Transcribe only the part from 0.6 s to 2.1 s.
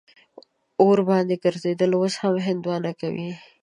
اور باندې ګرځېدل